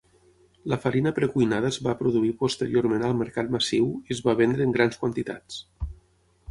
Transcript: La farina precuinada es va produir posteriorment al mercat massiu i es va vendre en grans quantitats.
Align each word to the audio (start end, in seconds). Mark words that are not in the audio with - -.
La 0.71 0.77
farina 0.85 1.11
precuinada 1.17 1.69
es 1.73 1.77
va 1.87 1.93
produir 1.99 2.31
posteriorment 2.39 3.07
al 3.11 3.15
mercat 3.21 3.53
massiu 3.59 3.93
i 4.09 4.17
es 4.19 4.27
va 4.29 4.37
vendre 4.43 4.69
en 4.69 4.77
grans 4.79 5.01
quantitats. 5.05 5.63